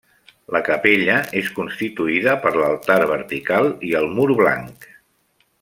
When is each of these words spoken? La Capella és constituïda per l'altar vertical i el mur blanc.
La 0.55 0.61
Capella 0.69 1.17
és 1.41 1.51
constituïda 1.59 2.35
per 2.47 2.55
l'altar 2.57 2.99
vertical 3.15 3.73
i 3.91 3.97
el 4.01 4.13
mur 4.19 4.29
blanc. 4.45 4.93